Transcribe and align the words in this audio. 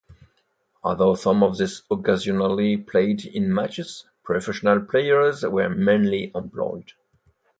Although 0.83 1.13
some 1.13 1.43
of 1.43 1.59
these 1.59 1.83
occasionally 1.91 2.75
played 2.77 3.23
in 3.23 3.53
matches, 3.53 4.03
professional 4.23 4.79
players 4.81 5.43
were 5.43 5.69
mainly 5.69 6.31
employed. 6.33 6.93